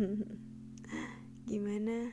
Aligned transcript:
Gimana? 1.50 2.08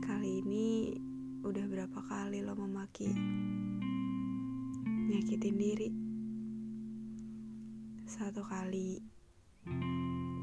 Kali 0.00 0.40
ini 0.40 0.96
udah 1.44 1.68
berapa 1.68 2.00
kali 2.00 2.40
lo 2.40 2.56
memaki 2.56 3.12
nyakitin 5.12 5.56
diri? 5.60 5.88
Satu 8.08 8.40
kali, 8.40 9.04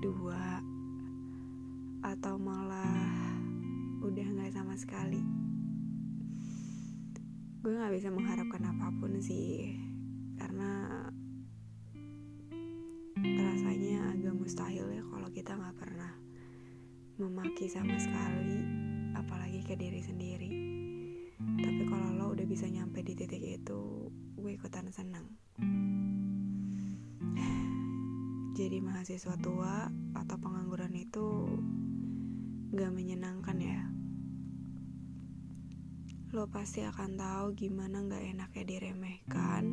dua, 0.06 0.62
atau 2.06 2.38
malah 2.38 3.34
udah 4.06 4.28
gak 4.38 4.54
sama 4.54 4.78
sekali? 4.78 5.26
Gue 7.66 7.74
gak 7.74 7.90
bisa 7.90 8.14
mengharapkan 8.14 8.70
apa 8.70 8.94
pun 9.02 9.18
sih, 9.18 9.82
karena 10.38 11.10
rasanya 13.18 14.14
agak 14.14 14.38
mustahil 14.38 14.86
ya 14.94 15.02
kalau 15.10 15.30
kita 15.34 15.58
gak 15.58 15.74
pernah 15.82 16.25
memaki 17.16 17.72
sama 17.72 17.96
sekali, 17.96 18.60
apalagi 19.16 19.64
ke 19.64 19.80
diri 19.80 20.04
sendiri. 20.04 20.52
Tapi 21.40 21.84
kalau 21.88 22.10
lo 22.16 22.26
udah 22.36 22.44
bisa 22.44 22.68
nyampe 22.68 23.00
di 23.04 23.16
titik 23.16 23.40
itu, 23.40 24.12
gue 24.36 24.52
ikutan 24.52 24.92
senang. 24.92 25.24
Jadi 28.56 28.80
mahasiswa 28.80 29.36
tua 29.40 29.92
atau 30.16 30.36
pengangguran 30.40 30.96
itu 30.96 31.28
gak 32.72 32.92
menyenangkan 32.92 33.60
ya. 33.60 33.84
Lo 36.32 36.48
pasti 36.52 36.84
akan 36.84 37.20
tahu 37.20 37.56
gimana 37.56 38.04
gak 38.08 38.24
enaknya 38.24 38.64
diremehkan 38.64 39.64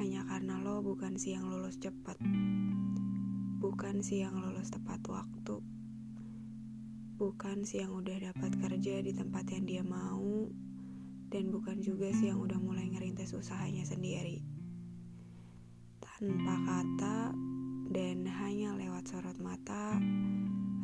hanya 0.00 0.24
karena 0.28 0.60
lo 0.64 0.80
bukan 0.80 1.20
si 1.20 1.36
yang 1.36 1.48
lulus 1.52 1.76
cepat. 1.76 2.16
Bukan 3.60 4.00
si 4.00 4.24
yang 4.24 4.40
lulus 4.40 4.72
tepat 4.72 5.04
waktu. 5.04 5.29
Bukan 7.20 7.68
si 7.68 7.84
yang 7.84 7.92
udah 7.92 8.32
dapat 8.32 8.56
kerja 8.56 9.04
di 9.04 9.12
tempat 9.12 9.44
yang 9.52 9.68
dia 9.68 9.84
mau 9.84 10.48
dan 11.28 11.52
bukan 11.52 11.76
juga 11.84 12.08
si 12.16 12.32
yang 12.32 12.40
udah 12.40 12.56
mulai 12.56 12.88
ngerintis 12.88 13.36
usahanya 13.36 13.84
sendiri. 13.84 14.40
Tanpa 16.00 16.56
kata 16.64 17.36
dan 17.92 18.24
hanya 18.24 18.72
lewat 18.72 19.04
sorot 19.04 19.36
mata, 19.36 20.00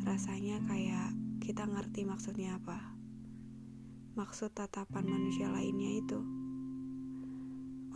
rasanya 0.05 0.61
kayak 0.69 1.17
kita 1.41 1.65
ngerti 1.65 2.05
maksudnya 2.05 2.61
apa 2.61 2.85
maksud 4.13 4.53
tatapan 4.53 5.09
manusia 5.09 5.49
lainnya 5.49 6.05
itu. 6.05 6.21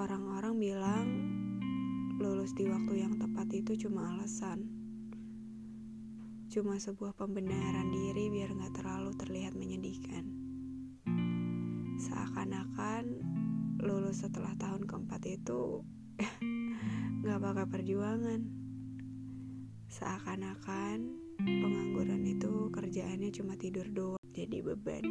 Orang-orang 0.01 0.57
bilang 0.57 1.07
lulus 2.17 2.57
di 2.57 2.65
waktu 2.73 3.05
yang 3.05 3.21
tepat 3.21 3.53
itu 3.53 3.85
cuma 3.85 4.17
alasan. 4.17 4.80
Cuma 6.51 6.83
sebuah 6.83 7.15
pembenaran 7.15 7.95
diri 7.95 8.27
biar 8.27 8.51
gak 8.59 8.83
terlalu 8.83 9.15
terlihat 9.15 9.55
menyedihkan. 9.55 10.27
Seakan-akan 11.95 13.07
lulus 13.79 14.27
setelah 14.27 14.59
tahun 14.59 14.83
keempat 14.83 15.31
itu 15.31 15.87
gak 17.23 17.39
pakai 17.39 17.67
perjuangan. 17.71 18.51
Seakan-akan 19.95 20.99
pengangguran 21.39 22.27
itu 22.27 22.67
kerjaannya 22.75 23.31
cuma 23.31 23.55
tidur 23.55 23.87
doang 23.87 24.19
jadi 24.35 24.67
beban 24.67 25.07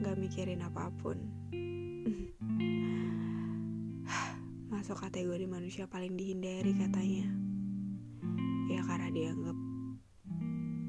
gak 0.00 0.16
mikirin 0.16 0.64
apa 0.64 0.88
pun. 1.04 1.20
Masuk 4.72 5.04
kategori 5.04 5.44
manusia 5.44 5.84
paling 5.84 6.16
dihindari 6.16 6.72
katanya. 6.80 7.28
Ya 8.72 8.80
karena 8.88 9.12
dianggap 9.12 9.71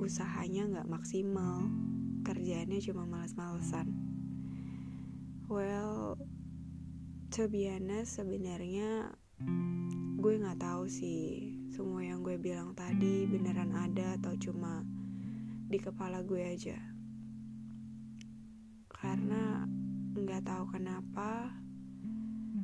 usahanya 0.04 0.68
gak 0.68 0.92
maksimal, 0.92 1.72
kerjaannya 2.28 2.84
cuma 2.84 3.08
males-malesan. 3.08 3.88
Well, 5.48 6.20
to 7.32 7.48
be 7.48 7.72
honest, 7.72 8.20
sebenarnya 8.20 9.16
gue 10.20 10.34
gak 10.44 10.60
tahu 10.60 10.92
sih. 10.92 11.56
Semua 11.72 12.04
yang 12.04 12.20
gue 12.20 12.36
bilang 12.36 12.76
tadi 12.76 13.24
beneran 13.24 13.72
ada 13.72 14.20
atau 14.20 14.36
cuma 14.36 14.84
di 15.72 15.80
kepala 15.80 16.20
gue 16.22 16.44
aja. 16.44 16.76
Karena 18.92 19.64
nggak 20.14 20.46
tahu 20.46 20.70
kenapa 20.70 21.50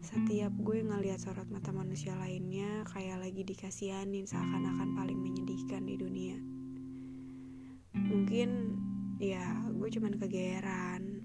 setiap 0.05 0.53
gue 0.61 0.85
ngeliat 0.85 1.17
sorot 1.17 1.49
mata 1.49 1.73
manusia 1.73 2.13
lainnya 2.15 2.85
kayak 2.87 3.19
lagi 3.19 3.41
dikasihanin 3.41 4.29
seakan-akan 4.29 4.93
paling 4.93 5.17
menyedihkan 5.17 5.83
di 5.89 5.97
dunia 5.97 6.37
mungkin 8.09 8.49
ya 9.21 9.69
gue 9.69 9.89
cuman 9.93 10.17
kegeeran. 10.17 11.21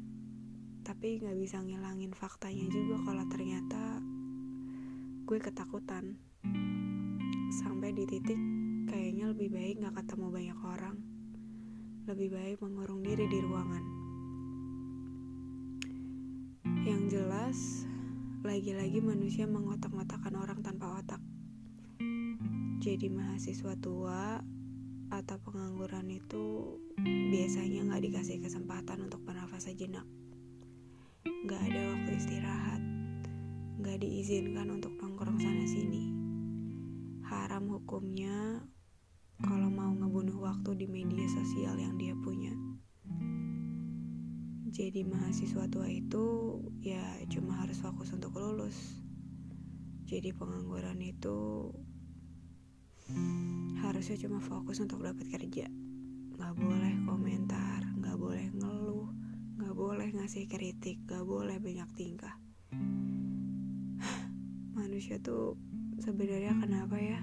Tapi 0.85 1.25
nggak 1.25 1.39
bisa 1.41 1.65
ngilangin 1.65 2.13
faktanya 2.13 2.69
juga 2.69 3.01
kalau 3.09 3.25
ternyata 3.33 4.05
gue 5.25 5.39
ketakutan. 5.41 6.21
Sampai 7.65 7.97
di 7.97 8.05
titik 8.05 8.37
kayaknya 8.85 9.33
lebih 9.33 9.49
baik 9.49 9.81
nggak 9.81 9.97
ketemu 10.05 10.27
banyak 10.29 10.59
orang. 10.61 10.97
Lebih 12.05 12.29
baik 12.37 12.57
mengurung 12.61 13.01
diri 13.01 13.25
di 13.33 13.41
ruangan. 13.41 13.85
Yang 16.85 17.03
jelas, 17.17 17.59
lagi-lagi 18.45 19.01
manusia 19.01 19.49
mengotak-ngotakan 19.49 20.37
orang 20.37 20.61
tanpa 20.61 21.01
otak. 21.01 21.23
Jadi 22.85 23.09
mahasiswa 23.09 23.73
tua 23.81 24.45
atau 25.15 25.39
pengangguran 25.39 26.11
itu 26.11 26.75
biasanya 27.31 27.87
nggak 27.87 28.03
dikasih 28.11 28.43
kesempatan 28.43 29.07
untuk 29.07 29.23
bernafas 29.23 29.71
sejenak. 29.71 30.03
Nggak 31.23 31.61
ada 31.71 31.81
waktu 31.95 32.11
istirahat, 32.19 32.83
nggak 33.79 33.99
diizinkan 34.03 34.75
untuk 34.75 34.99
nongkrong 34.99 35.39
sana 35.39 35.65
sini. 35.71 36.11
Haram 37.23 37.71
hukumnya 37.71 38.67
kalau 39.43 39.71
mau 39.71 39.95
ngebunuh 39.95 40.43
waktu 40.43 40.83
di 40.83 40.87
media 40.91 41.27
sosial 41.31 41.75
yang 41.79 41.95
dia 41.99 42.15
punya 42.19 42.55
jadi 44.75 45.07
mahasiswa 45.07 45.71
tua 45.71 45.87
itu 45.87 46.59
ya 46.83 47.23
cuma 47.31 47.63
harus 47.63 47.79
fokus 47.79 48.11
untuk 48.11 48.35
lulus 48.35 48.75
jadi 50.03 50.35
pengangguran 50.35 50.99
itu 50.99 51.71
harusnya 54.05 54.29
cuma 54.29 54.37
fokus 54.37 54.85
untuk 54.85 55.01
dapat 55.01 55.33
kerja. 55.33 55.65
Nggak 56.37 56.53
boleh 56.61 56.93
komentar 57.09 57.81
nggak 57.97 58.21
boleh 58.21 58.53
ngeluh 58.53 59.09
nggak 59.57 59.73
boleh 59.73 60.13
ngasih 60.13 60.45
kritik 60.45 61.01
nggak 61.09 61.25
boleh 61.25 61.57
banyak 61.57 61.89
tingkah. 61.97 62.37
Manusia 64.77 65.17
tuh 65.25 65.57
sebenarnya 66.05 66.53
kenapa 66.53 67.01
ya? 67.01 67.17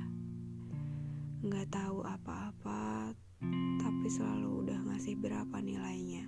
Nggak 1.45 1.69
tahu 1.69 2.01
apa-apa 2.01 3.13
tapi 3.77 4.07
selalu 4.09 4.65
udah 4.65 4.81
ngasih 4.81 5.21
berapa 5.21 5.61
nilainya. 5.61 6.25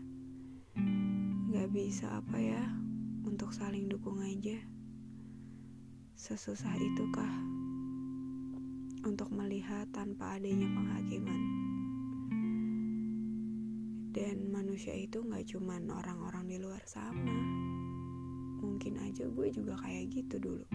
Gak 1.50 1.74
bisa 1.74 2.22
apa 2.22 2.38
ya 2.38 2.62
untuk 3.26 3.58
saling 3.58 3.90
dukung 3.90 4.22
aja. 4.22 4.62
Sesusah 6.14 6.78
itukah 6.78 7.63
untuk 9.04 9.28
melihat 9.36 9.84
tanpa 9.92 10.40
adanya 10.40 10.68
penghakiman? 10.72 11.42
Dan 14.16 14.48
manusia 14.48 14.96
itu 14.96 15.20
gak 15.28 15.44
cuman 15.52 15.92
orang-orang 15.92 16.48
di 16.48 16.58
luar 16.58 16.80
sana. 16.88 17.36
Mungkin 18.64 18.96
aja 19.04 19.28
gue 19.28 19.48
juga 19.52 19.76
kayak 19.84 20.08
gitu 20.08 20.40
dulu. 20.40 20.66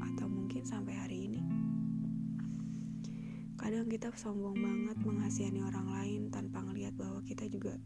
Atau 0.00 0.32
mungkin 0.32 0.64
sampai 0.64 0.96
hari 0.96 1.28
ini. 1.28 1.40
Kadang 3.60 3.86
kita 3.86 4.08
sombong 4.16 4.56
banget 4.58 4.98
mengasihani 5.04 5.60
orang 5.62 5.86
lain 5.92 6.22
tanpa 6.32 6.64
ngelihat 6.64 6.96
bahwa 6.96 7.20
kita 7.22 7.46
juga 7.52 7.76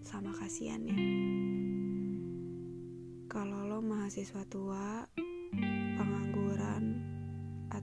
sama 0.00 0.32
kasihannya. 0.32 0.96
Kalau 3.28 3.68
lo 3.68 3.84
mahasiswa 3.84 4.42
tua, 4.48 5.04
pengangguran, 6.00 6.27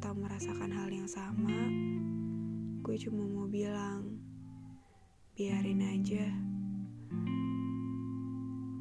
atau 0.05 0.21
merasakan 0.21 0.69
hal 0.69 0.85
yang 0.93 1.09
sama, 1.09 1.65
gue 2.85 2.93
cuma 2.93 3.25
mau 3.25 3.49
bilang, 3.49 4.21
biarin 5.33 5.81
aja. 5.81 6.29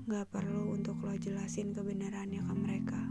Gak 0.05 0.29
perlu 0.29 0.77
untuk 0.77 1.01
lo 1.01 1.17
jelasin 1.17 1.73
kebenarannya 1.73 2.45
ke 2.45 2.53
mereka. 2.53 3.03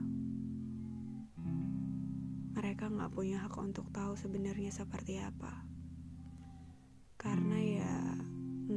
Mereka 2.53 2.93
gak 2.93 3.17
punya 3.17 3.49
hak 3.49 3.57
untuk 3.57 3.89
tahu 3.89 4.13
sebenarnya 4.13 4.69
seperti 4.69 5.17
apa. 5.17 5.65
Karena 7.17 7.57
ya 7.65 7.97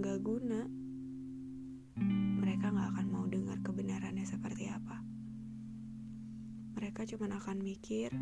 gak 0.00 0.24
guna 0.24 0.64
mereka 2.40 2.72
gak 2.72 2.88
akan 2.88 3.06
mau 3.12 3.28
dengar 3.28 3.60
kebenarannya 3.60 4.24
seperti 4.24 4.72
apa. 4.72 5.04
Mereka 6.80 7.04
cuma 7.04 7.28
akan 7.36 7.60
mikir, 7.60 8.16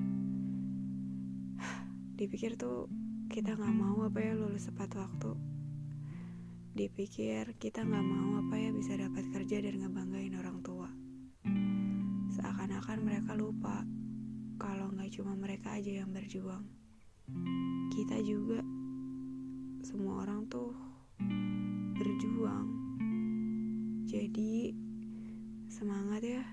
dipikir 2.14 2.54
tuh 2.54 2.86
kita 3.26 3.58
nggak 3.58 3.74
mau 3.74 4.06
apa 4.06 4.22
ya 4.22 4.38
lulus 4.38 4.70
tepat 4.70 4.94
waktu. 4.94 5.34
Dipikir 6.74 7.58
kita 7.58 7.82
nggak 7.82 8.06
mau 8.06 8.38
apa 8.38 8.54
ya 8.54 8.70
bisa 8.70 8.94
dapat 8.94 9.26
kerja 9.34 9.58
dan 9.58 9.82
ngebanggain 9.82 10.38
orang 10.38 10.62
tua. 10.62 10.86
Seakan-akan 12.38 12.98
mereka 13.02 13.34
lupa 13.34 13.82
kalau 14.62 14.94
nggak 14.94 15.10
cuma 15.10 15.34
mereka 15.34 15.74
aja 15.74 16.06
yang 16.06 16.14
berjuang. 16.14 16.62
Kita 17.90 18.22
juga, 18.22 18.62
semua 19.82 20.22
orang 20.22 20.46
tuh 20.46 20.70
berjuang. 21.98 22.68
Jadi 24.06 24.70
semangat 25.66 26.22
ya. 26.22 26.44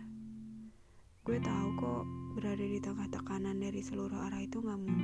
Gue 1.21 1.37
tahu 1.37 1.67
kok 1.77 2.03
berada 2.33 2.65
di 2.65 2.81
tengah 2.81 3.05
tekanan 3.13 3.61
dari 3.61 3.85
seluruh 3.85 4.25
arah 4.25 4.41
itu 4.41 4.57
gak 4.57 4.79
mudah. 4.81 5.00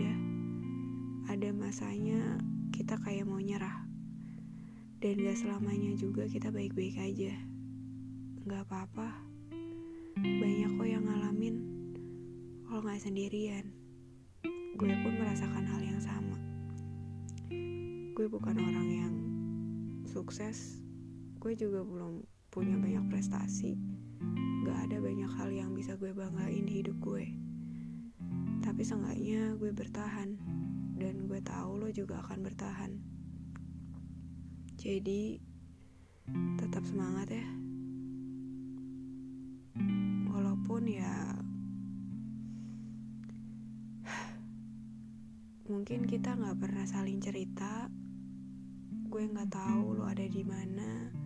Ada 1.37 1.53
masanya 1.53 2.41
kita 2.73 2.97
kayak 2.97 3.29
mau 3.29 3.37
nyerah. 3.37 3.85
Dan 4.97 5.21
gak 5.21 5.37
selamanya 5.37 5.93
juga 5.93 6.25
kita 6.25 6.49
baik-baik 6.49 6.97
aja. 6.97 7.29
Gak 8.49 8.65
apa-apa. 8.65 9.21
Banyak 10.17 10.81
kok 10.81 10.89
yang 10.89 11.05
ngalamin 11.05 11.61
kalau 12.65 12.81
gak 12.89 13.05
sendirian. 13.05 13.69
Gue 14.81 14.89
pun 15.05 15.13
merasakan 15.13 15.61
hal 15.61 15.77
yang 15.85 16.01
sama. 16.01 16.41
Gue 18.17 18.25
bukan 18.25 18.57
orang 18.57 18.89
yang 18.89 19.13
sukses. 20.09 20.81
Gue 21.37 21.53
juga 21.53 21.85
belum 21.85 22.25
punya 22.49 22.81
banyak 22.81 23.13
prestasi 23.13 23.77
gak 24.65 24.89
ada 24.89 24.97
banyak 25.05 25.29
hal 25.37 25.53
yang 25.53 25.69
bisa 25.77 25.93
gue 26.01 26.17
banggain 26.17 26.65
di 26.65 26.81
hidup 26.81 26.97
gue. 26.97 27.29
Tapi 28.65 28.81
seenggaknya 28.81 29.53
gue 29.61 29.69
bertahan. 29.69 30.57
Dan 30.97 31.29
gue 31.29 31.37
tahu 31.45 31.77
lo 31.77 31.87
juga 31.93 32.19
akan 32.25 32.39
bertahan. 32.41 32.91
Jadi, 34.81 35.37
tetap 36.57 36.83
semangat 36.89 37.29
ya. 37.29 37.47
Walaupun 40.33 40.83
ya... 40.89 41.13
Mungkin 45.71 46.09
kita 46.09 46.33
gak 46.33 46.57
pernah 46.57 46.89
saling 46.89 47.21
cerita. 47.21 47.87
Gue 49.07 49.29
gak 49.29 49.53
tahu 49.53 50.01
lo 50.01 50.09
ada 50.09 50.25
di 50.25 50.41
mana 50.41 51.17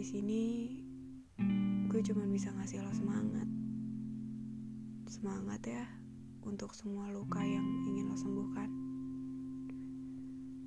dari 0.00 0.16
sini 0.16 0.44
gue 1.92 2.00
cuma 2.00 2.24
bisa 2.24 2.48
ngasih 2.56 2.80
lo 2.80 2.88
semangat 2.88 3.59
semangat 5.10 5.58
ya 5.66 5.90
untuk 6.46 6.70
semua 6.70 7.10
luka 7.10 7.42
yang 7.42 7.66
ingin 7.82 8.06
lo 8.06 8.14
sembuhkan. 8.14 8.70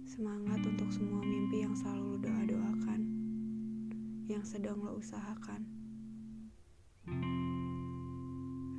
Semangat 0.04 0.60
untuk 0.68 0.92
semua 0.92 1.24
mimpi 1.24 1.64
yang 1.64 1.72
selalu 1.72 2.04
lo 2.04 2.18
doa-doakan 2.20 3.02
yang 4.28 4.44
sedang 4.44 4.84
lo 4.84 5.00
usahakan. 5.00 5.64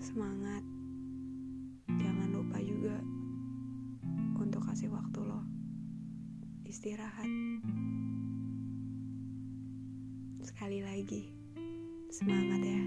Semangat. 0.05 0.61
Jangan 1.96 2.28
lupa 2.28 2.60
juga 2.60 3.00
untuk 4.37 4.69
kasih 4.69 4.93
waktu 4.93 5.20
lo 5.25 5.40
istirahat. 6.69 7.32
Sekali 10.44 10.84
lagi, 10.84 11.32
semangat 12.12 12.60
ya. 12.60 12.84